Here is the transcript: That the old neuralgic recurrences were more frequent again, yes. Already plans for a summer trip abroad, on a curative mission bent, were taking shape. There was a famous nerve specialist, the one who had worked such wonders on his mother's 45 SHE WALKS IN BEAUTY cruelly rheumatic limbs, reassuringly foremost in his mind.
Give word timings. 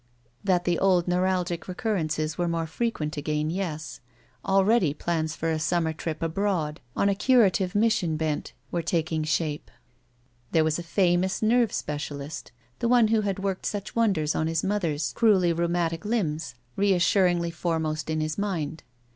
That 0.43 0.63
the 0.63 0.79
old 0.79 1.07
neuralgic 1.07 1.67
recurrences 1.67 2.35
were 2.35 2.47
more 2.47 2.65
frequent 2.65 3.17
again, 3.17 3.51
yes. 3.51 3.99
Already 4.43 4.95
plans 4.95 5.35
for 5.35 5.51
a 5.51 5.59
summer 5.59 5.93
trip 5.93 6.23
abroad, 6.23 6.81
on 6.95 7.07
a 7.07 7.13
curative 7.13 7.75
mission 7.75 8.17
bent, 8.17 8.53
were 8.71 8.81
taking 8.81 9.23
shape. 9.23 9.69
There 10.53 10.63
was 10.63 10.79
a 10.79 10.81
famous 10.81 11.43
nerve 11.43 11.71
specialist, 11.71 12.51
the 12.79 12.89
one 12.89 13.09
who 13.09 13.21
had 13.21 13.37
worked 13.37 13.67
such 13.67 13.95
wonders 13.95 14.33
on 14.33 14.47
his 14.47 14.63
mother's 14.63 15.11
45 15.11 15.11
SHE 15.11 15.11
WALKS 15.11 15.13
IN 15.13 15.19
BEAUTY 15.19 15.19
cruelly 15.19 15.53
rheumatic 15.67 16.05
limbs, 16.05 16.55
reassuringly 16.75 17.51
foremost 17.51 18.09
in 18.09 18.21
his 18.21 18.39
mind. 18.39 18.81